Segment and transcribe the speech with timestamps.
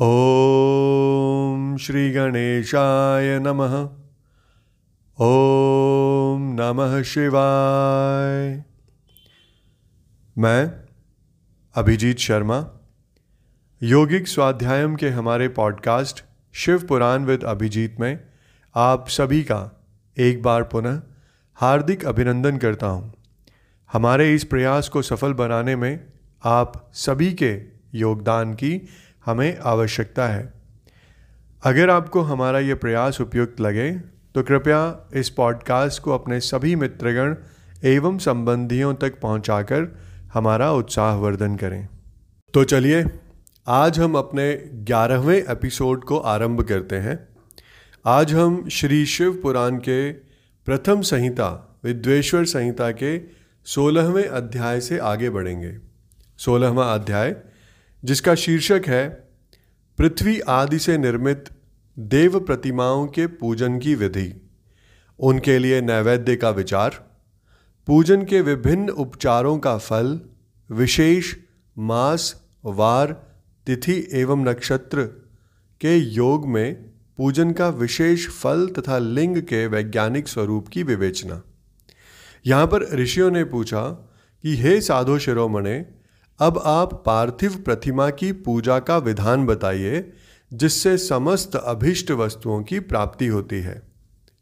[0.00, 3.74] ॐ श्रीगणेशाय नमः।
[5.20, 8.64] ॐ नमः शिवाय।
[10.38, 10.72] मैं,
[11.74, 12.70] अभिजीत शर्मा,
[13.82, 18.20] योगिक स्वाध्यायम के हमारे पॉडकास्ट शिव पुराण विद अभिजीत में
[18.74, 19.86] आप सभी का
[20.18, 21.02] एक बार पुनः
[21.54, 23.14] हार्दिक अभिनंदन करता हूँ।
[23.92, 26.06] हमारे इस प्रयास को सफल बनाने में
[26.44, 28.88] आप सभी के योगदान की
[29.26, 30.52] हमें आवश्यकता है।
[31.62, 33.92] अगर आपको हमारा ये प्रयास उपयुक्त लगे
[34.34, 37.34] तो कृपया इस पॉडकास्ट को अपने सभी मित्रगण
[37.84, 39.98] एवं संबंधियों तक पहुंचाकर
[40.32, 41.88] हमारा उत्साहवर्धन करें।
[42.54, 43.04] तो चलिए,
[43.66, 47.28] आज हम अपने ग्यारहवें एपिसोड को आरंभ करते हैं।
[48.06, 50.12] आज हम श्री शिव पुराण के
[50.66, 53.20] प्रथम संहिता, विद्वेश्वर संहिता के
[53.64, 55.76] सोलहवें अध्याय से आगे बढ़ेंगे।
[56.38, 57.36] सोलहवा अध्याय
[58.04, 59.28] जिसका शीर्षक है,
[59.98, 61.44] पृथ्वी आदि से निर्मित
[61.98, 64.50] देव प्रतिमाओं के पूजन की विधि।
[65.18, 67.10] उनके लिए नैवेद्य का विचार,
[67.86, 70.20] पूजन के विभिन्न उपचारों का फल,
[70.70, 71.34] विशेष
[71.78, 75.02] मास, वार, तिथि एवं नक्षत्र
[75.80, 81.42] के योग में पूजन का विशेष फल तथा लिंग के वैज्ञानिक स्वरूप की विवेचना।
[82.46, 83.88] यहाँ पर ऋषियों ने पूछा
[84.42, 85.86] कि, हे साधो शिरोमणे
[86.38, 90.12] अब आप पार्थिव प्रतिमा की पूजा का विधान बताइए,
[90.52, 93.82] जिससे समस्त अभिष्ट वस्तुओं की प्राप्ति होती है।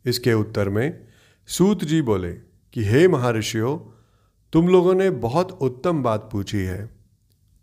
[0.04, 1.06] इसके उत्तर में
[1.46, 2.32] सूत जी बोले
[2.72, 3.78] कि, हे महर्षियों,
[4.52, 6.90] तुम लोगों ने बहुत उत्तम बात पूछी है।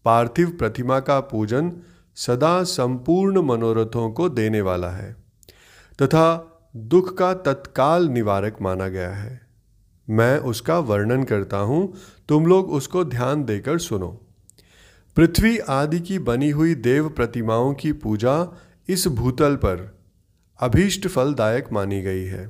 [0.05, 1.73] पार्थिव प्रतिमा का पूजन
[2.15, 5.15] सदा संपूर्ण मनोरथों को देने वाला है
[6.01, 9.41] तथा दुख का तत्काल निवारक माना गया है।
[10.09, 11.93] मैं उसका वर्णन करता हूँ,
[12.29, 14.20] तुम लोग उसको ध्यान देकर सुनो।
[15.17, 18.35] पृथ्वी आदि की बनी हुई देव प्रतिमाओं की पूजा
[18.89, 19.79] इस भूतल पर
[20.59, 22.47] अभीष्ट फलदायक मानी गई है।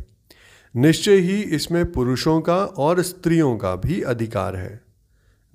[0.76, 4.82] निश्चय ही इसमें पुरुषों का और स्त्रियों का भी अधिकार है।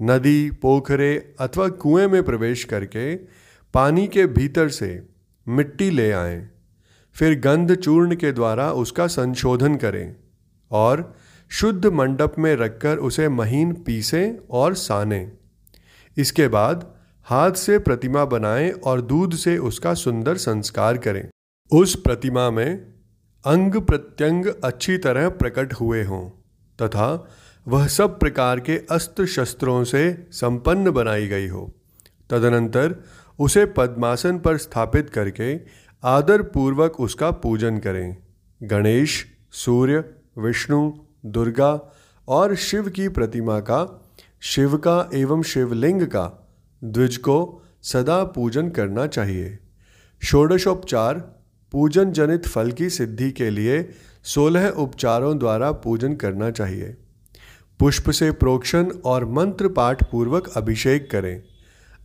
[0.00, 3.14] नदी पोखरे अथवा कुएँ में प्रवेश करके
[3.74, 4.90] पानी के भीतर से
[5.46, 6.48] मिट्टी ले आएँ,
[7.16, 10.16] फिर गंध चूर्ण के द्वारा उसका संशोधन करें
[10.70, 11.14] और
[11.50, 15.32] शुद्ध मंडप में रखकर उसे महीन पीसें और सानें।
[16.16, 16.95] इसके बाद
[17.28, 21.28] हाथ से प्रतिमा बनाएँ और दूध से उसका सुंदर संस्कार करें।
[21.72, 22.94] उस प्रतिमा में
[23.46, 26.28] अंग प्रत्यंग अच्छी तरह प्रकट हुए हों
[26.82, 27.28] तथा
[27.68, 31.74] वह सब प्रकार के अस्त्र शस्त्रों से संपन्न बनाई गई हो।
[32.30, 33.04] तदनंतर
[33.38, 35.60] उसे पद्मासन पर स्थापित करके
[36.04, 38.16] आदर पूर्वक उसका पूजन करें।
[38.62, 40.04] गणेश, सूर्य,
[40.38, 40.92] विष्णु,
[41.26, 41.92] दुर्गा
[42.28, 44.08] और शिव की प्रतिमा का,
[44.40, 46.45] शिव का एवं शिवलिंग का
[46.92, 49.58] द्विज को सदा पूजन करना चाहिए।
[50.22, 51.18] षोडशोपचार
[51.72, 53.88] पूजन जनित फल की सिद्धि के लिए
[54.24, 56.96] सोलह उपचारों द्वारा पूजन करना चाहिए।
[57.80, 61.42] पुष्प से प्रोक्षण और मंत्र पाठ पूर्वक अभिषेक करें।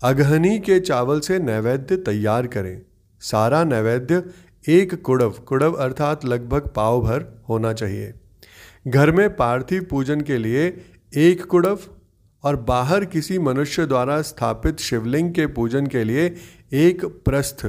[0.03, 2.81] अगहनी के चावल से नैवेद्य तैयार करें।
[3.19, 4.23] सारा नैवेद्य
[4.67, 8.13] एक कुड़व कुड़व अर्थात लगभग पाव भर होना चाहिए।
[8.87, 10.85] घर में पार्थिव पूजन के लिए
[11.17, 11.79] एक कुड़व
[12.43, 16.35] और बाहर किसी मनुष्य द्वारा स्थापित शिवलिंग के पूजन के लिए
[16.73, 17.65] एक प्रस्थ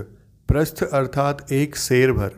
[0.48, 2.32] प्रस्थ अर्थात एक शेर भर।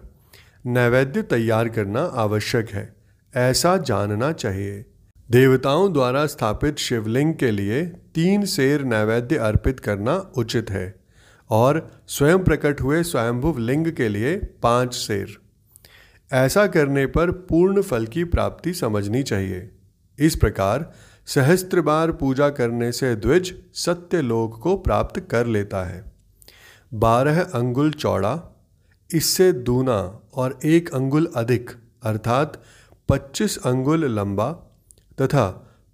[0.67, 2.95] नैवेद्य तैयार करना आवश्यक है,
[3.35, 4.85] ऐसा जानना चाहिए।
[5.31, 7.83] देवताओं द्वारा स्थापित शिवलिंग के लिए
[8.15, 10.95] तीन शेर नैवेद्य अर्पित करना उचित है
[11.51, 15.37] और स्वयं प्रकट हुए स्वयंभुव लिंग के लिए पाँच शेर।
[16.33, 19.71] ऐसा करने पर पूर्ण फल की प्राप्ति समझनी चाहिए।
[20.19, 20.93] इस प्रकार
[21.29, 26.05] सहस्त्र बार पूजा करने से द्विज सत्य लोक को प्राप्त कर लेता है।
[26.95, 28.41] बारह अंगुल चौड़ा,
[29.11, 31.71] इससे दूना और एक अंगुल अधिक,
[32.03, 32.63] अर्थात
[33.09, 34.51] पच्चीस अंगुल लंबा
[35.23, 35.47] तथा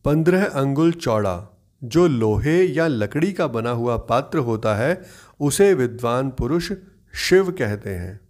[0.04, 1.48] पंद्रह अंगुल चौड़ा,
[1.84, 5.00] जो लोहे या लकड़ी का बना हुआ पात्र होता है,
[5.40, 6.72] उसे विद्वान पुरुष
[7.14, 8.20] शिव कहते हैं।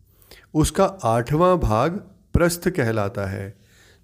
[0.55, 1.97] उसका आठवां भाग
[2.35, 3.55] प्रस्थ कहलाता है,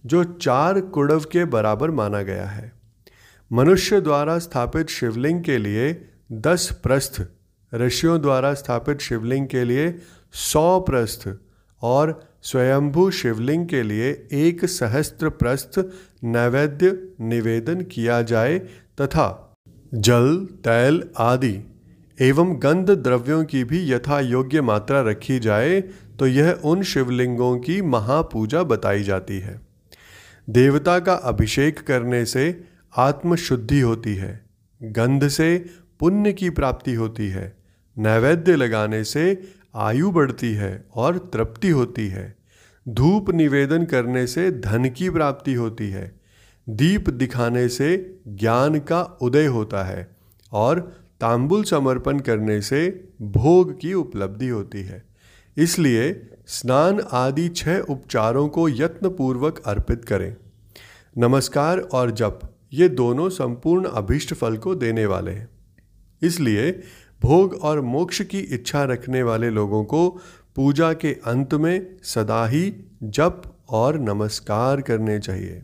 [0.04, 2.75] जो चार कुड़व के बराबर माना गया है।
[3.52, 7.22] मनुष्य द्वारा स्थापित शिवलिंग के लिए दस प्रस्थ,
[7.74, 9.98] ऋषियों द्वारा स्थापित शिवलिंग के लिए
[10.32, 11.28] सौ प्रस्थ
[11.82, 15.78] और स्वयंभू शिवलिंग के लिए एक सहस्त्र प्रस्थ
[16.24, 16.90] नैवेद्य
[17.20, 18.58] निवेदन किया जाए
[19.00, 19.56] तथा
[19.94, 21.56] जल, तैल आदि
[22.20, 25.80] एवं गंध द्रव्यों की भी यथा योग्य मात्रा रखी जाए
[26.18, 29.60] तो यह उन शिवलिंगों की महापूजा बताई जाती है।
[30.50, 34.46] देवता का अभिषेक करने से आत्मशुद्धि होती है,
[34.82, 35.66] गंध से
[36.00, 37.56] पुण्य की प्राप्ति होती है,
[37.98, 39.42] नैवेद्य लगाने से
[39.74, 42.36] आयु बढ़ती है और तृप्ति होती है,
[42.88, 46.20] धूप निवेदन करने से धन की प्राप्ति होती है,
[46.68, 50.16] दीप दिखाने से ज्ञान का उदय होता है
[50.52, 50.80] और
[51.20, 55.02] तांबुल समर्पण करने से भोग की उपलब्धि होती है।
[55.56, 60.36] इसलिए स्नान आदि छह उपचारों को यत्नपूर्वक अर्पित करें।
[61.18, 65.48] नमस्कार और जप। ये दोनों संपूर्ण अभिष्ट फल को देने वाले हैं।
[66.22, 66.70] इसलिए
[67.22, 70.08] भोग और मोक्ष की इच्छा रखने वाले लोगों को
[70.56, 75.62] पूजा के अंत में सदा ही जप और नमस्कार करने चाहिए।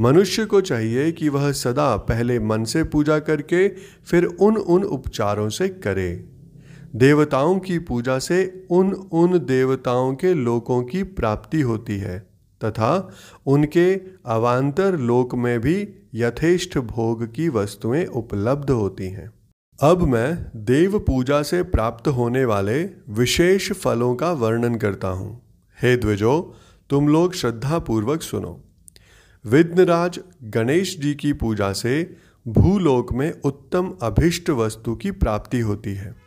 [0.00, 3.68] मनुष्य को चाहिए कि वह सदा पहले मन से पूजा करके
[4.04, 6.28] फिर उन उन उपचारों से करे।
[6.94, 13.12] देवताओं की पूजा से उन उन देवताओं के लोकों की प्राप्ति होती है। तथा
[13.46, 13.94] उनके
[14.26, 19.30] अवान्तर लोक में भी यथेष्ट भोग की वस्तुएँ उपलब्ध होती हैं।
[19.80, 25.42] अब मैं देव पूजा से प्राप्त होने वाले विशेष फलों का वर्णन करता हूँ।
[25.82, 26.54] हे द्विजो,
[26.90, 28.64] तुम लोग श्रद्धापूर्वक सुनो।
[29.46, 32.16] विघ्नराज गणेश जी की पूजा से
[32.48, 36.25] भूलोक में उत्तम अभिष्ट वस्तु की प्राप्ति होती है।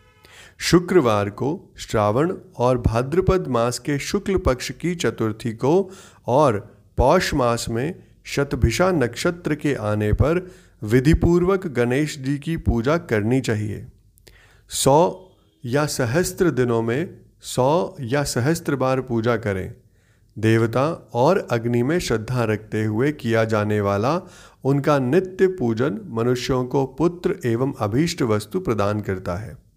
[0.59, 5.91] शुक्रवार को श्रावण और भाद्रपद मास के शुक्ल पक्ष की चतुर्थी को
[6.27, 6.59] और
[6.97, 10.51] पौष मास में शतभिषा नक्षत्र के आने पर
[10.83, 13.85] विधिपूर्वक गणेश जी की पूजा करनी चाहिए।
[14.69, 15.29] सौ
[15.65, 19.73] या सहस्त्र दिनों में सौ या सहस्त्र बार पूजा करें।
[20.39, 24.21] देवता और अग्नि में श्रद्धा रखते हुए किया जाने वाला
[24.63, 29.68] उनका नित्य पूजन मनुष्यों को पुत्र एवं अभीष्ट वस्तु प्रदान करता है।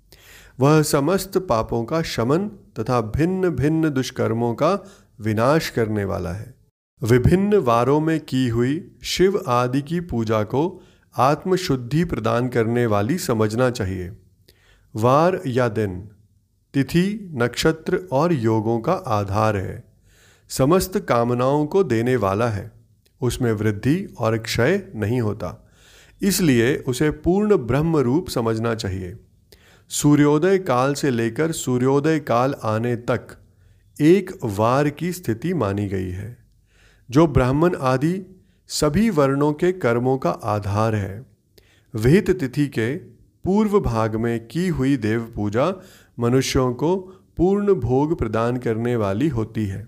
[0.60, 4.78] वह समस्त पापों का शमन तथा भिन्न भिन्न दुष्कर्मों का
[5.20, 6.54] विनाश करने वाला है।
[7.02, 10.82] विभिन्न वारों में की हुई शिव आदि की पूजा को
[11.16, 14.12] आत्मशुद्धि प्रदान करने वाली समझना चाहिए।
[14.96, 16.08] वार या दिन,
[16.74, 19.84] तिथि, नक्षत्र और योगों का आधार है।
[20.48, 22.72] समस्त कामनाओं को देने वाला है,
[23.20, 25.68] उसमें वृद्धि और क्षय नहीं होता।
[26.22, 29.16] इसलिए उसे पूर्ण ब्रह्म रूप समझना चाहिए।
[29.92, 33.36] सूर्योदय काल से लेकर सूर्योदय काल आने तक
[34.00, 36.36] एक वार की स्थिति मानी गई है,
[37.10, 38.14] जो ब्राह्मण आदि
[38.70, 41.26] सभी वर्णों के कर्मों का आधार है।
[41.94, 42.94] विहित तिथि के
[43.44, 45.68] पूर्व भाग में की हुई देव पूजा
[46.20, 46.96] मनुष्यों को
[47.36, 49.86] पूर्ण भोग प्रदान करने वाली होती है।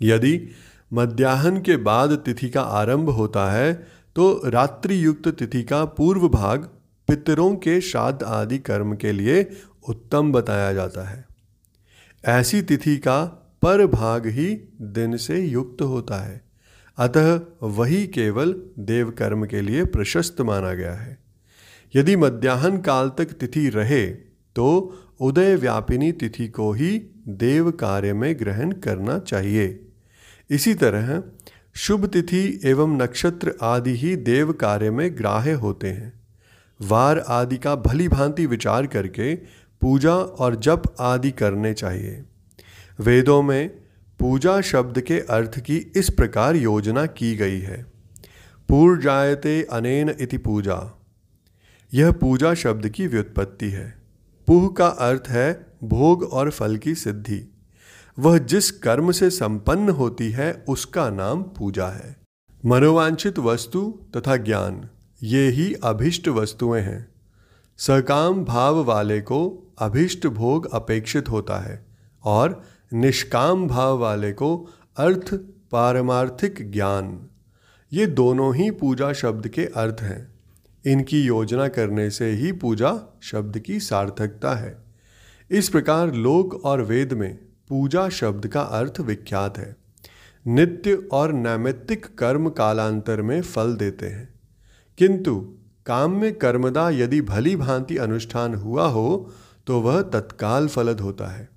[0.00, 0.48] यदि
[0.92, 3.72] मध्याह्न के बाद तिथि का आरंभ होता है
[4.16, 6.70] तो रात्रि युक्त तिथि का पूर्व भाग
[7.12, 9.50] पितरों के श्राद्ध आदि कर्म के लिए
[9.88, 11.24] उत्तम बताया जाता है।
[12.24, 13.24] ऐसी तिथि का
[13.62, 14.46] पर भाग ही
[14.80, 16.40] दिन से युक्त होता है।
[16.98, 21.18] अतः वही केवल देव कर्म के लिए प्रशस्त माना गया है।
[21.94, 24.06] यदि मध्याह्न काल तक तिथि रहे
[24.56, 26.90] तो उदय व्यापिनी तिथि को ही
[27.28, 29.86] देव कार्य में ग्रहण करना चाहिए।
[30.50, 31.22] इसी तरह
[31.74, 36.21] शुभ तिथि एवं नक्षत्र आदि ही देव कार्य में ग्राह्य होते हैं।
[36.82, 39.34] वार आदि का भली भांति विचार करके
[39.80, 42.24] पूजा और जप आदि करने चाहिए।
[43.00, 43.68] वेदों में
[44.20, 47.86] पूजा शब्द के अर्थ की इस प्रकार योजना की गई है।
[48.68, 51.02] पूर्व जायते अनेन इति पूजा।
[51.94, 54.02] यह पूजा शब्द की व्युत्पत्ति है।
[54.46, 57.52] पुह का अर्थ है भोग और फल की सिद्धि।
[58.18, 62.16] वह जिस कर्म से संपन्न होती है, उसका नाम पूजा है।
[62.66, 64.88] मनोवांछित वस्तु तथा ज्ञान।
[65.22, 67.08] ये ही अभिष्ट वस्तुएँ हैं।
[67.78, 71.86] सकाम भाव वाले को अभिष्ट भोग अपेक्षित होता है
[72.24, 72.62] और
[72.92, 75.34] निष्काम भाव वाले को अर्थ
[75.72, 77.28] पारमार्थिक ज्ञान।
[77.92, 80.34] ये दोनों ही पूजा शब्द के अर्थ हैं।
[80.86, 84.84] इनकी योजना करने से ही पूजा शब्द की सार्थकता है।
[85.50, 87.38] इस प्रकार लोक और वेद में
[87.68, 89.76] पूजा शब्द का अर्थ विख्यात है।
[90.46, 94.31] नित्य और नैमित्तिक कर्म कालांतर में फल देते हैं।
[95.02, 95.54] किंतु
[95.86, 99.30] काम में कर्मदा यदि भली भांति अनुष्ठान हुआ हो
[99.66, 101.48] तो वह तत्काल फलद होता है।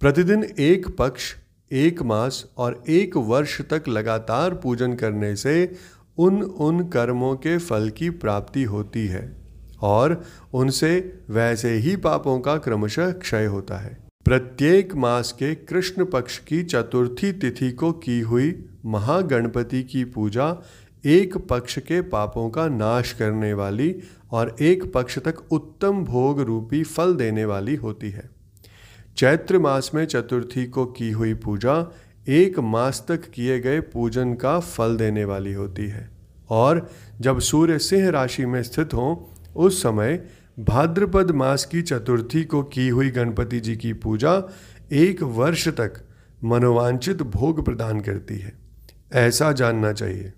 [0.00, 1.34] प्रतिदिन एक पक्ष,
[1.72, 5.72] एक मास और एक वर्ष तक लगातार पूजन करने से
[6.18, 9.36] उन उन कर्मों के फल की प्राप्ति होती है
[9.80, 16.38] और उनसे वैसे ही पापों का क्रमशः क्षय होता है। प्रत्येक मास के कृष्ण पक्ष
[16.38, 20.62] की चतुर्थी तिथि को की हुई महागणपति की पूजा
[21.04, 23.96] एक पक्ष के पापों का नाश करने वाली
[24.30, 28.30] और एक पक्ष तक उत्तम भोग रूपी फल देने वाली होती है।
[29.16, 31.94] चैत्र मास में चतुर्थी को की हुई पूजा
[32.28, 36.10] एक मास तक किए गए पूजन का फल देने वाली होती है।
[36.50, 36.90] और
[37.20, 39.16] जब सूर्य सिंह राशि में स्थित हों,
[39.56, 40.26] उस समय
[40.58, 44.52] भाद्रपद मास की चतुर्थी को की हुई गणपति जी की पूजा
[44.92, 46.08] एक वर्ष तक
[46.44, 48.52] मनोवांचित भोग प्रदान करती है।
[49.12, 50.32] ऐसा जानना चाहिए।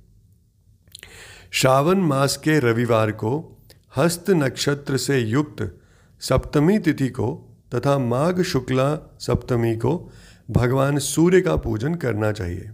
[1.53, 3.63] श्रावण मास के रविवार को
[3.97, 5.79] हस्त नक्षत्र से युक्त
[6.21, 10.13] सप्तमी तिथि को तथा माघ शुक्ला सप्तमी को
[10.51, 12.71] भगवान सूर्य का पूजन करना चाहिए।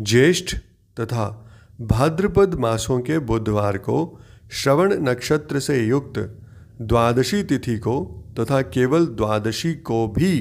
[0.00, 0.56] ज्येष्ठ
[1.00, 1.50] तथा
[1.80, 4.20] भाद्रपद मासों के बुधवार को
[4.52, 6.38] श्रवण नक्षत्र से युक्त
[6.82, 10.38] द्वादशी तिथि को तथा केवल द्वादशी को भी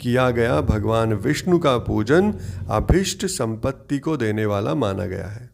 [0.00, 2.34] किया गया भगवान विष्णु का पूजन
[2.70, 5.49] अभिष्ट संपत्ति को देने वाला माना गया है।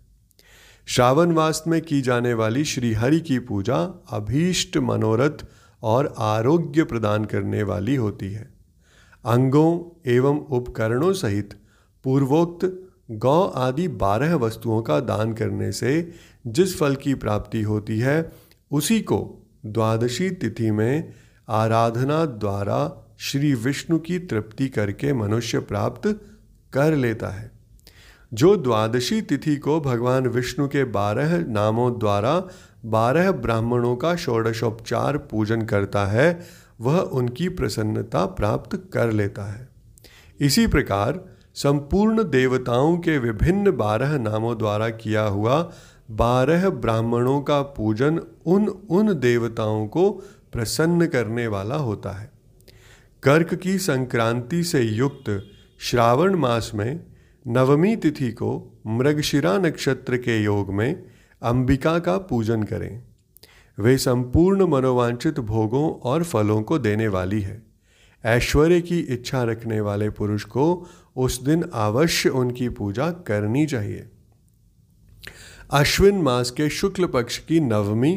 [0.88, 5.47] श्रावण मास में की जाने वाली श्री हरि की पूजा अभीष्ट मनोरथ
[5.83, 8.55] और आरोग्य प्रदान करने वाली होती है।
[9.25, 11.55] अंगों एवं उपकरणों सहित
[12.05, 16.12] पूर्वोक्त गौ आदि बारह वस्तुओं का दान करने से
[16.47, 18.33] जिस फल की प्राप्ति होती है,
[18.71, 21.12] उसी को द्वादशी तिथि में
[21.49, 26.21] आराधना द्वारा श्री विष्णु की तृप्ति करके मनुष्य प्राप्त
[26.73, 27.56] कर लेता है।
[28.35, 32.49] जो द्वादशी तिथि को भगवान विष्णु के बारह नामों द्वारा
[32.85, 36.47] बारह ब्राह्मणों का षोडशोपचार पूजन करता है,
[36.80, 39.68] वह उनकी प्रसन्नता प्राप्त कर लेता है।
[40.40, 45.73] इसी प्रकार संपूर्ण देवताओं के विभिन्न बारह नामों द्वारा किया हुआ
[46.11, 50.11] बारह ब्राह्मणों का पूजन उन उन देवताओं को
[50.52, 52.30] प्रसन्न करने वाला होता है।
[53.23, 55.42] कर्क की संक्रांति से युक्त
[55.80, 57.15] श्रावण मास में
[57.49, 61.05] नवमी तिथि को मृगशिरा नक्षत्र के योग में
[61.43, 63.03] अंबिका का पूजन करें।
[63.79, 67.62] वे संपूर्ण मनोवांछित भोगों और फलों को देने वाली है।
[68.25, 74.11] ऐश्वर्य की इच्छा रखने वाले पुरुष को उस दिन अवश्य उनकी पूजा करनी चाहिए।
[75.71, 78.17] अश्विन मास के शुक्ल पक्ष की नवमी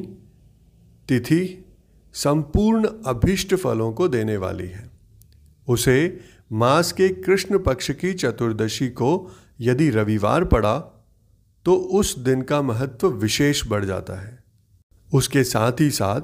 [1.10, 1.66] तिथि
[2.14, 4.90] संपूर्ण अभिष्ट फलों को देने वाली है।
[5.68, 6.20] उसे
[6.52, 10.78] मास के कृष्ण पक्ष की चतुर्दशी को यदि रविवार पड़ा
[11.66, 14.38] तो उस दिन का महत्व विशेष बढ़ जाता है।
[15.14, 16.22] उसके साथ ही साथ,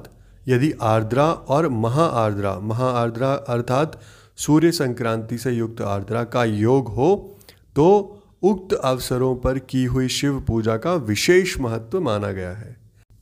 [0.48, 4.00] यदि आर्द्रा और महाआर्द्रा महाआर्द्रा अर्थात
[4.36, 7.38] सूर्य संक्रांति से युक्त आर्द्रा का योग हो
[7.76, 12.76] तो उक्त अवसरों पर की हुई शिव पूजा का विशेष महत्व माना गया है।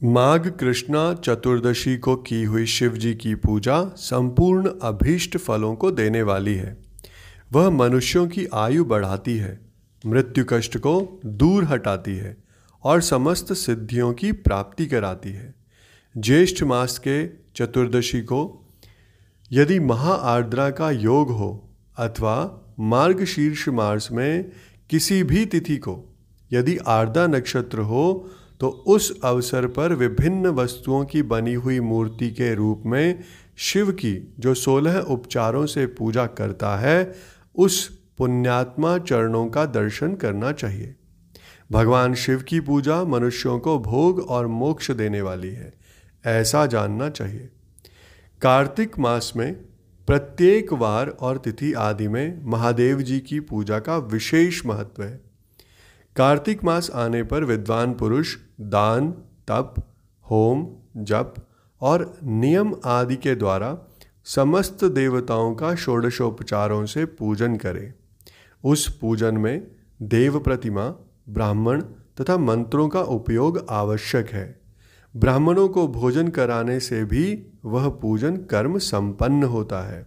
[0.04, 6.22] माघ कृष्णा चतुर्दशी को की हुई शिव जी की पूजा संपूर्ण अभीष्ट फलों को देने
[6.22, 6.83] वाली है।
[7.52, 9.60] वह मनुष्यों की आयु बढ़ाती है,
[10.06, 12.36] मृत्यु कष्ट को दूर हटाती है
[12.84, 15.54] और समस्त सिद्धियों की प्राप्ति कराती है।
[16.18, 18.66] ज्येष्ठ मास के चतुर्दशी को
[19.52, 23.68] यदि महाआर्द्रा का योग हो अथवा मार्ग शीर्ष
[24.12, 24.52] में
[24.90, 26.14] किसी भी तिथि को
[26.52, 32.54] यदि आर्द्रा नक्षत्र हो तो उस अवसर पर विभिन्न वस्तुओं की बनी हुई मूर्ति के
[32.54, 33.24] रूप में
[33.56, 37.12] शिव की जो सोलह उपचारों से पूजा करता है
[37.54, 40.94] उस पुण्यात्मा चरणों का दर्शन करना चाहिए।
[41.72, 45.72] भगवान शिव की पूजा मनुष्यों को भोग और मोक्ष देने वाली है,
[46.26, 47.48] ऐसा जानना चाहिए।
[48.42, 49.54] कार्तिक मास में
[50.06, 55.20] प्रत्येक वार और तिथि आदि में महादेव जी की पूजा का विशेष महत्व है।
[56.16, 59.10] कार्तिक मास आने पर विद्वान पुरुष दान,
[59.48, 59.74] तप,
[60.30, 61.34] होम, जप
[61.80, 63.78] और नियम आदि के द्वारा
[64.24, 67.94] समस्त देवताओं का षोडशोपचारों से पूजन करें।
[68.64, 69.66] उस पूजन में
[70.02, 70.94] देव प्रतिमा,
[71.28, 71.82] ब्राह्मण
[72.20, 74.60] तथा मंत्रों का उपयोग आवश्यक है।
[75.16, 80.06] ब्राह्मणों को भोजन कराने से भी वह पूजन कर्म संपन्न होता है।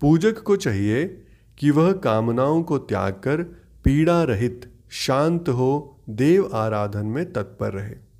[0.00, 1.24] पूजक को चाहिए
[1.58, 3.42] कि वह कामनाओं को त्याग कर
[3.84, 8.11] पीड़ा रहित, शांत हो, देव आराधन में तत्पर रहे।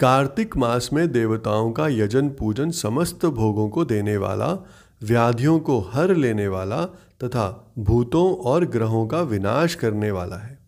[0.00, 4.66] कार्तिक मास में देवताओं का यजन पूजन समस्त भोगों को देने वाला,
[5.02, 6.84] व्याधियों को हर लेने वाला
[7.24, 10.58] तथा भूतों और ग्रहों का विनाश करने वाला है।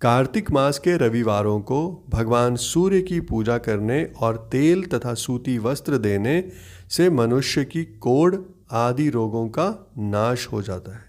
[0.00, 5.98] कार्तिक मास के रविवारों को भगवान सूर्य की पूजा करने और तेल तथा सूती वस्त्र
[5.98, 6.52] देने
[6.90, 8.36] से मनुष्य की कोड़
[8.72, 11.04] आदि रोगों का नाश हो जाता है।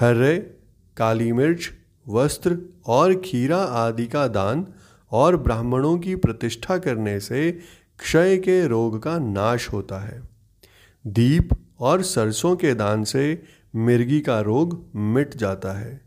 [0.00, 0.56] हर्रे,
[0.96, 1.70] काली मिर्च,
[2.08, 4.66] वस्त्र और खीरा आदि का दान
[5.12, 7.52] और ब्राह्मणों की प्रतिष्ठा करने से
[7.98, 10.22] क्षय के रोग का नाश होता है।
[11.06, 11.48] दीप
[11.80, 13.42] और सरसों के दान से
[13.76, 16.00] मिर्गी का रोग मिट जाता है।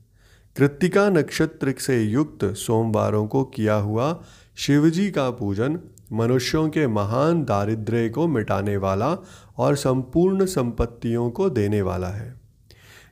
[0.57, 4.23] कृतिका नक्षत्र से युक्त सोमवारों को किया हुआ
[4.55, 5.79] शिवजी का पूजन
[6.13, 9.17] मनुष्यों के महान दारिद्र्य को मिटाने वाला
[9.57, 12.41] और संपूर्ण संपत्तियों को देने वाला है।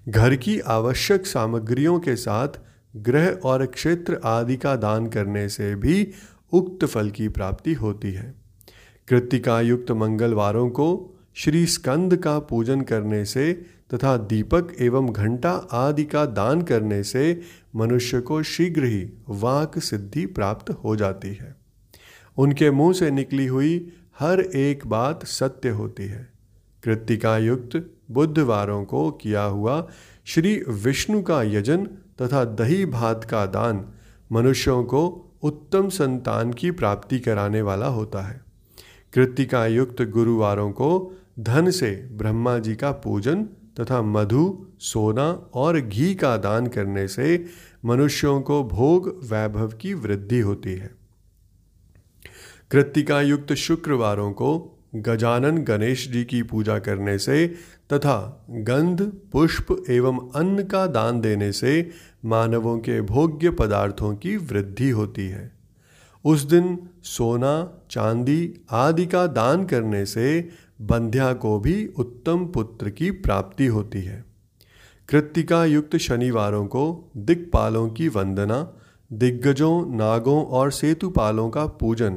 [0.10, 2.48] घर की आवश्यक सामग्रियों के साथ
[2.96, 6.12] ग्रह और क्षेत्र आदि का दान करने से भी
[6.54, 8.36] उक्त फल की प्राप्ति होती है।
[9.08, 13.54] कृतिका युक्त मंगलवारों को श्री स्कंद का पूजन करने से
[13.94, 17.42] तथा दीपक एवं घंटा आदि का दान करने से
[17.76, 21.56] मनुष्य को शीघ्र ही वाक सिद्धि प्राप्त हो जाती है।
[22.38, 26.30] उनके मुँह से निकली हुई हर एक बात सत्य होती है।
[26.84, 29.88] कृतिका युक्त बुधवारों को किया हुआ
[30.26, 31.90] श्री विष्णु का यजन
[32.22, 33.86] तथा दही भात का दान
[34.32, 38.42] मनुष्यों को उत्तम संतान की प्राप्ति कराने वाला होता है।
[39.14, 43.44] कृतिका युक्त गुरुवारों को धन से ब्रह्मा जी का पूजन
[43.80, 47.46] तथा मधु, सोना और घी का दान करने से
[47.86, 50.96] मनुष्यों को भोग वैभव की वृद्धि होती है।
[52.72, 57.56] कृतिका युक्त शुक्रवारों को गजानन गणेश जी की पूजा करने से
[57.94, 61.90] तथा गंध, पुष्प एवं अन्न का दान देने से
[62.26, 65.52] मानवों के भोग्य पदार्थों की वृद्धि होती है।
[66.26, 70.50] उस दिन सोना, चांदी आदि का दान करने से
[70.82, 74.26] बंध्या को भी उत्तम पुत्र की प्राप्ति होती है।
[75.10, 78.74] कृतिका युक्त शनिवारों को दिक्पालों की वंदना,
[79.14, 82.16] दिग्गजों, नागों और सेतुपालों का पूजन,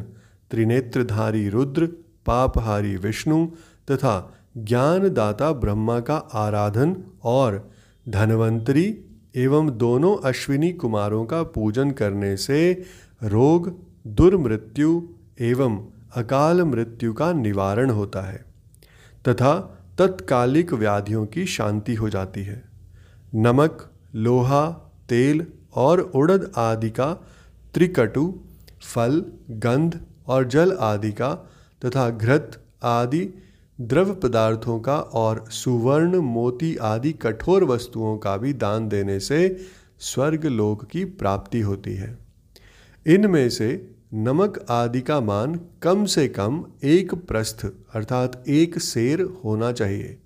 [0.51, 1.87] त्रिनेत्रधारी रुद्र,
[2.27, 3.47] पापहारी विष्णु
[3.91, 7.71] तथा ज्ञानदाता ब्रह्मा का आराधन और
[8.09, 8.99] धनवंतरी
[9.37, 12.85] एवं दोनों अश्विनी कुमारों का पूजन करने से
[13.23, 15.03] रोग, दुर्मृत्यु
[15.41, 15.77] एवं
[16.17, 18.45] अकाल मृत्यु का निवारण होता है,
[19.29, 19.55] तथा
[19.99, 22.62] तत्कालिक व्याधियों की शांति हो जाती है।
[23.35, 24.67] नमक, लोहा,
[25.09, 27.12] तेल और उड़द आदि का
[27.75, 28.41] त्रिकटु,
[28.95, 31.35] फल, गंध और जल आदि का
[31.85, 33.29] तथा घृत आदि
[33.81, 39.67] द्रव पदार्थों का और सुवर्ण, मोती आदि कठोर वस्तुओं का भी दान देने से
[39.99, 42.19] स्वर्ग लोक की प्राप्ति होती है।
[43.07, 49.73] इनमें से नमक आदि का मान कम से कम एक प्रस्थ, अर्थात एक शेर होना
[49.73, 50.19] चाहिए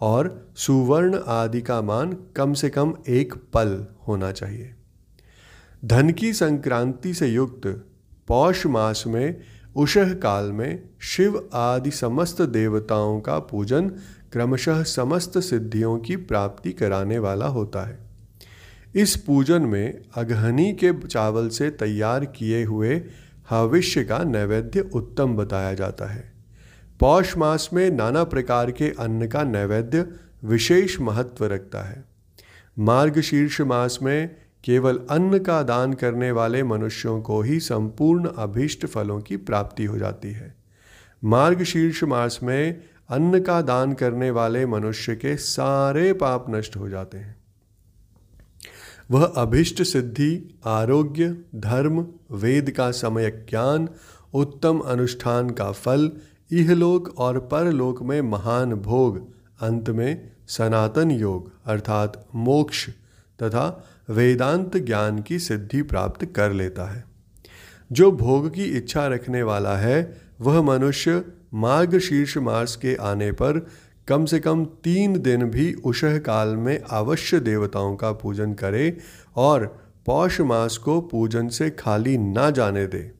[0.00, 4.74] और सुवर्ण आदि का मान कम से कम एक पल होना चाहिए।
[5.84, 7.66] धन की संक्रांति से युक्त
[8.28, 9.40] पौष मास में
[9.76, 13.88] उषह काल में शिव आदि समस्त देवताओं का पूजन
[14.32, 17.98] क्रमशः समस्त सिद्धियों की प्राप्ति कराने वाला होता है।
[18.94, 23.02] इस पूजन में अगहनी के चावल से तैयार किए हुए
[23.50, 26.32] हविष्य का नैवेद्य उत्तम बताया जाता है।
[27.00, 30.06] पौष मास में नाना प्रकार के अन्न का नैवेद्य
[30.44, 32.04] विशेष महत्व रखता है।
[32.78, 38.86] मार्ग शीर्ष मास में केवल अन्न का दान करने वाले मनुष्यों को ही संपूर्ण अभीष्ट
[38.86, 40.54] फलों की प्राप्ति हो जाती है।
[41.24, 46.88] मार्ग शीर्ष मास में अन्न का दान करने वाले मनुष्य के सारे पाप नष्ट हो
[46.88, 47.36] जाते हैं।
[49.10, 53.88] वह अभिष्ट सिद्धि, आरोग्य, धर्म, वेद का समय ज्ञान,
[54.34, 56.12] उत्तम अनुष्ठान का फल,
[56.52, 59.28] इहलोक और परलोक में महान भोग,
[59.60, 62.88] अंत में सनातन योग, अर्थात मोक्ष
[63.42, 67.04] तथा वेदांत ज्ञान की सिद्धि प्राप्त कर लेता है।
[67.92, 73.66] जो भोग की इच्छा रखने वाला है, वह मनुष्य मार्ग शीर्ष मार्स के आने पर
[74.08, 78.98] कम से कम तीन दिन भी उषह काल में अवश्य देवताओं का पूजन करे
[79.36, 83.12] और पौष मास को पूजन से खाली ना जाने दे।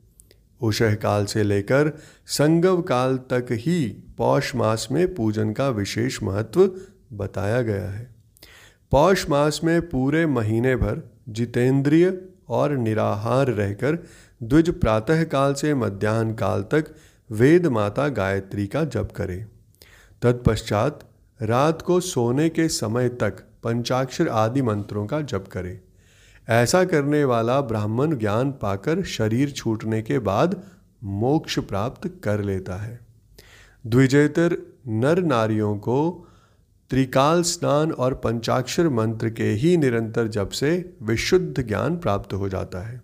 [0.60, 6.70] उषह काल से लेकर संगव काल तक ही पौष मास में पूजन का विशेष महत्व
[7.12, 8.13] बताया गया है।
[8.94, 14.06] पौष मास में पूरे महीने भर जितेंद्रिय और निराहार रहकर
[14.42, 16.94] द्विज प्रातः काल से मध्यान्ह काल तक
[17.30, 19.46] वेद माता गायत्री का जप करें।
[20.22, 21.00] तत्पश्चात
[21.42, 25.80] रात को सोने के समय तक पंचाक्षर आदि मंत्रों का जप करे।
[26.48, 30.62] ऐसा करने वाला ब्राह्मण ज्ञान पाकर शरीर छूटने के बाद
[31.04, 33.00] मोक्ष प्राप्त कर लेता है।
[33.86, 34.56] द्विजेतर
[34.88, 36.28] नर नारियों को
[36.90, 42.88] त्रिकाल स्नान और पंचाक्षर मंत्र के ही निरंतर जप से विशुद्ध ज्ञान प्राप्त हो जाता
[42.88, 43.02] है।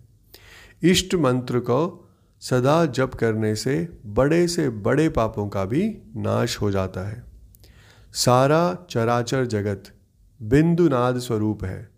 [0.82, 6.70] इष्ट मंत्र को सदा जप करने से बड़े से बड़े पापों का भी नाश हो
[6.70, 7.24] जाता है।
[8.12, 9.84] सारा चराचर जगत
[10.42, 11.90] बिंदु नाद स्वरूप है।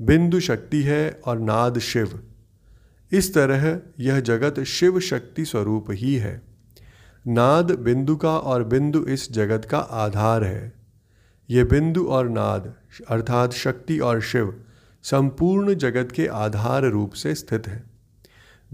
[0.00, 2.20] बिंदु शक्ति है और नाद शिव।
[3.12, 6.42] इस तरह यह जगत शिव शक्ति स्वरूप ही है।
[7.26, 10.75] नाद बिंदु का और बिंदु इस जगत का आधार है।
[11.50, 12.74] ये बिंदु और नाद,
[13.08, 14.62] अर्थात शक्ति और शिव,
[15.02, 17.84] संपूर्ण जगत के आधार रूप से स्थित है।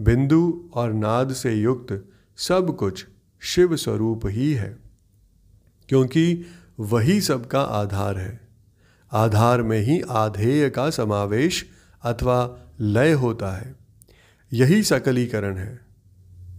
[0.01, 2.05] बिंदु और नाद से युक्त
[2.37, 3.07] सब कुछ
[3.41, 4.79] शिव स्वरूप ही है,
[5.89, 6.45] क्योंकि
[6.81, 8.41] वही सबका आधार है।
[9.13, 11.71] आधार में ही आधेय का समावेश
[12.03, 13.77] अथवा लय होता है।
[14.53, 15.81] यही सकलीकरण है।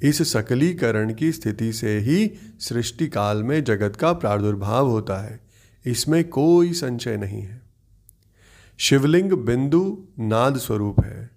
[0.03, 5.42] इस सकलीकरण की स्थिति से ही सृष्टि काल में जगत का प्रादुर्भाव होता है।
[5.85, 7.61] इसमें कोई संचय नहीं है।
[8.77, 11.29] शिवलिंग बिंदु नाद स्वरूप है।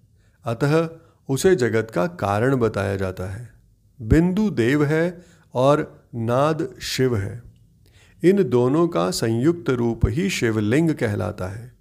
[0.45, 0.89] अतः
[1.29, 3.53] उसे जगत का कारण बताया जाता है।
[4.01, 7.43] बिंदु देव है और नाद शिव है।
[8.23, 11.73] इन दोनों का संयुक्त रूप ही शिवलिंग कहलाता है।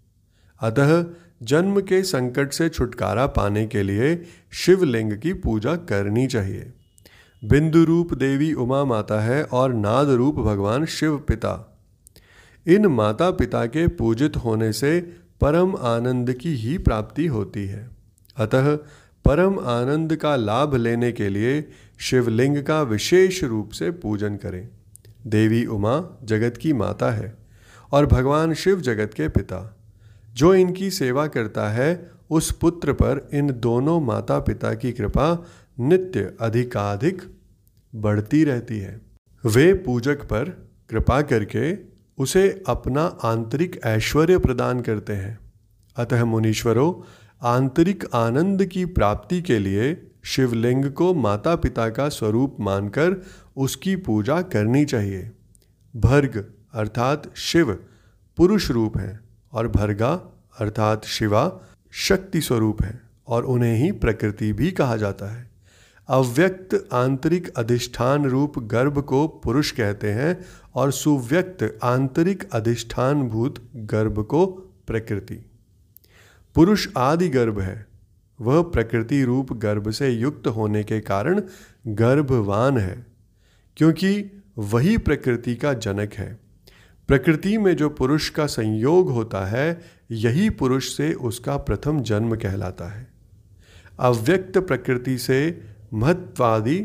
[0.60, 1.06] अतः
[1.42, 6.72] जन्म के संकट से छुटकारा पाने के लिए शिवलिंग की पूजा करनी चाहिए।
[7.44, 11.75] बिंदु रूप देवी उमा माता है और नाद रूप भगवान शिव पिता।
[12.66, 15.00] इन माता पिता के पूजित होने से
[15.40, 17.90] परम आनंद की ही प्राप्ति होती है।
[18.36, 18.76] अतः
[19.24, 24.68] परम आनंद का लाभ लेने के लिए शिवलिंग का विशेष रूप से पूजन करें।
[25.26, 27.36] देवी उमा जगत की माता है
[27.92, 29.76] और भगवान शिव जगत के पिता।
[30.34, 35.46] जो इनकी सेवा करता है, उस पुत्र पर इन दोनों माता पिता की कृपा
[35.80, 37.22] नित्य अधिकाधिक
[37.94, 39.00] बढ़ती रहती है।
[39.44, 45.38] वे पूजक पर कृपा करके उसे अपना आंतरिक ऐश्वर्य प्रदान करते हैं।
[45.96, 47.02] अतः मुनीश्वरों,
[47.42, 53.22] आंतरिक आनंद की प्राप्ति के लिए शिवलिंग को माता पिता का स्वरूप मानकर
[53.56, 55.30] उसकी पूजा करनी चाहिए।
[55.96, 57.72] भर्ग अर्थात शिव
[58.36, 59.20] पुरुष रूप हैं
[59.52, 60.14] और भर्गा
[60.58, 61.60] अर्थात शिवा
[61.92, 65.50] शक्ति स्वरूप है और उन्हें ही प्रकृति भी कहा जाता है।
[66.08, 70.44] अव्यक्त आंतरिक अधिष्ठान रूप गर्भ को पुरुष कहते हैं
[70.76, 74.46] और सुव्यक्त आंतरिक अधिष्ठान भूत गर्भ को
[74.86, 75.34] प्रकृति।
[76.54, 77.86] पुरुष आदि गर्भ है।
[78.40, 81.42] वह प्रकृति रूप गर्भ से युक्त होने के कारण
[81.86, 83.06] गर्भवान है,
[83.76, 86.38] क्योंकि वही प्रकृति का जनक है।
[87.08, 92.86] प्रकृति में जो पुरुष का संयोग होता है, यही पुरुष से उसका प्रथम जन्म कहलाता
[92.86, 93.08] है।
[94.00, 95.60] अव्यक्त प्रकृति से
[95.94, 96.78] महत्वादि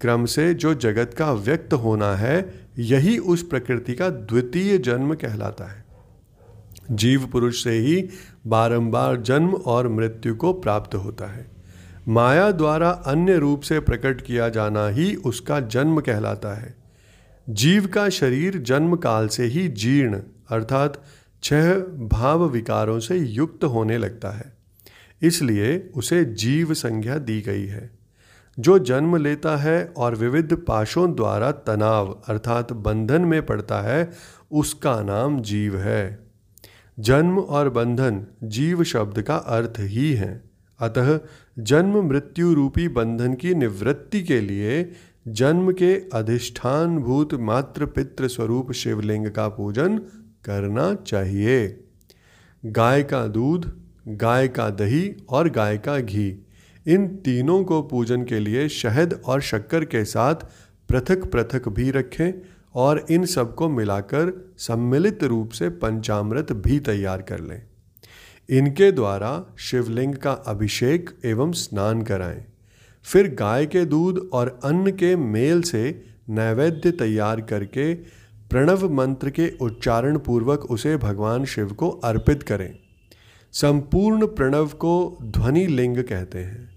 [0.00, 5.64] क्रम से जो जगत का व्यक्त होना है यही उस प्रकृति का द्वितीय जन्म कहलाता
[5.64, 5.84] है।
[6.90, 8.08] जीव पुरुष से ही
[8.46, 11.46] बारंबार जन्म और मृत्यु को प्राप्त होता है।
[12.08, 16.74] माया द्वारा अन्य रूप से प्रकट किया जाना ही उसका जन्म कहलाता है।
[17.50, 21.04] जीव का शरीर जन्म काल से ही जीर्ण, अर्थात
[21.42, 21.74] छह
[22.08, 24.56] भाव विकारों से युक्त होने लगता है।
[25.22, 27.99] इसलिए उसे जीव संज्ञा दी गई है।
[28.60, 34.10] जो जन्म लेता है और विविध पाशों द्वारा तनाव अर्थात बंधन में पड़ता है,
[34.50, 36.18] उसका नाम जीव है।
[36.98, 40.42] जन्म और बंधन जीव शब्द का अर्थ ही है।
[40.80, 41.20] अतः
[41.58, 44.92] जन्म मृत्यु रूपी बंधन की निवृत्ति के लिए
[45.28, 49.98] जन्म के अधिष्ठान भूत मात्र पितृ स्वरूप शिवलिंग का पूजन
[50.44, 51.84] करना चाहिए।
[52.64, 56.46] गाय का दूध, गाय का दही और गाय का घी।
[56.86, 60.34] इन तीनों को पूजन के लिए शहद और शक्कर के साथ
[60.88, 62.32] पृथक पृथक भी रखें
[62.74, 67.62] और इन सबको मिलाकर सम्मिलित रूप से पंचामृत भी तैयार कर लें।
[68.50, 72.44] इनके द्वारा शिवलिंग का अभिषेक एवं स्नान कराएँ।
[73.04, 77.94] फिर गाय के दूध और अन्न के मेल से नैवेद्य तैयार करके
[78.50, 82.78] प्रणव मंत्र के उच्चारण पूर्वक उसे भगवान शिव को अर्पित करें।
[83.52, 86.69] संपूर्ण प्रणव को ध्वनि लिंग कहते हैं।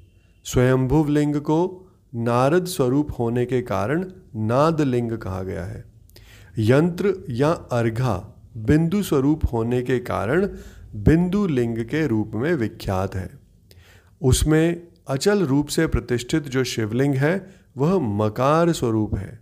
[0.43, 5.85] स्वयंभुव लिंग को नारद स्वरूप होने के कारण नाद लिंग कहा गया है।
[6.57, 10.49] यंत्र या अर्घा बिंदु स्वरूप होने के कारण
[10.95, 13.29] बिंदु लिंग के रूप में विख्यात है।
[14.21, 19.39] उसमें अचल रूप से प्रतिष्ठित जो शिवलिंग है, वह मकार स्वरूप है।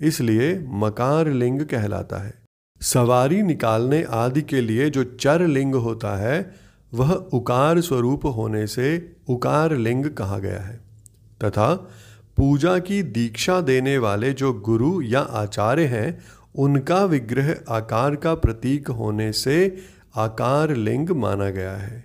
[0.00, 2.34] इसलिए मकार लिंग कहलाता है।
[2.80, 9.16] सवारी निकालने आदि के लिए जो चर लिंग होता है वह उकार स्वरूप होने से
[9.28, 10.76] उकार लिंग कहा गया है,
[11.44, 11.74] तथा
[12.36, 16.18] पूजा की दीक्षा देने वाले जो गुरु या आचार्य हैं,
[16.54, 19.76] उनका विग्रह आकार का प्रतीक होने से
[20.16, 22.04] आकार लिंग माना गया है।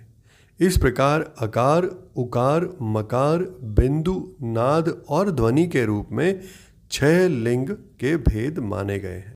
[0.60, 1.84] इस प्रकार अकार
[2.16, 6.40] उकार, मकार, बिंदु, नाद और ध्वनि के रूप में
[6.90, 9.34] छह लिंग के भेद माने गए हैं।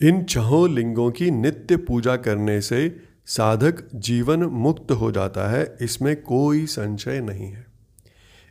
[0.00, 6.22] इन छहों लिंगों की नित्य पूजा करने से साधक जीवन मुक्त हो जाता है, इसमें
[6.22, 7.66] कोई संशय नहीं है।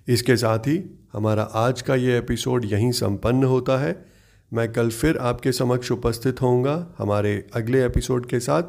[0.07, 4.05] इसके साथ ही हमारा आज का ये एपिसोड यहीं संपन्न होता है।
[4.53, 8.63] मैं कल फिर आपके समक्ष उपस्थित होऊँगा हमारे अगले एपिसोड के साथ।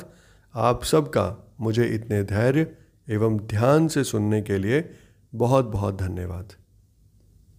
[0.55, 2.67] आप सबका मुझे इतने धैर्य
[3.09, 4.91] एवं ध्यान से सुनने के लिए
[5.35, 6.53] बहुत बहुत धन्यवाद।